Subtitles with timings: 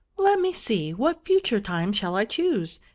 [0.17, 0.95] Let me see!
[0.95, 2.79] what future time shall I choose